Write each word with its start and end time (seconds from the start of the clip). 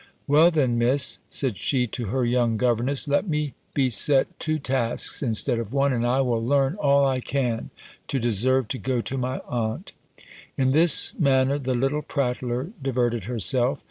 "Well 0.25 0.49
then, 0.49 0.79
Miss," 0.79 1.19
said 1.29 1.59
she 1.59 1.85
to 1.85 2.05
her 2.05 2.25
young 2.25 2.57
governess, 2.57 3.07
"let 3.07 3.27
me 3.27 3.53
be 3.75 3.91
set 3.91 4.27
two 4.39 4.57
tasks 4.57 5.21
instead 5.21 5.59
of 5.59 5.73
one, 5.73 5.93
and 5.93 6.07
I 6.07 6.21
will 6.21 6.43
learn 6.43 6.73
all 6.77 7.05
I 7.05 7.19
can 7.19 7.69
to 8.07 8.17
deserve 8.17 8.67
to 8.69 8.79
go 8.79 8.99
to 9.01 9.15
my 9.19 9.41
aunt." 9.47 9.91
In 10.57 10.71
this 10.71 11.13
manner 11.19 11.59
the 11.59 11.75
little 11.75 12.01
prattler 12.01 12.71
diverted 12.81 13.25
herself. 13.25 13.79